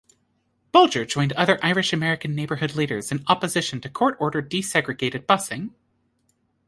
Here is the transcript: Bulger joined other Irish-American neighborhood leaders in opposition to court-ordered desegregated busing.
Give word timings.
Bulger 0.71 1.05
joined 1.05 1.31
other 1.33 1.59
Irish-American 1.61 2.33
neighborhood 2.33 2.73
leaders 2.73 3.11
in 3.11 3.23
opposition 3.27 3.79
to 3.81 3.87
court-ordered 3.91 4.49
desegregated 4.49 5.27
busing. 5.27 5.75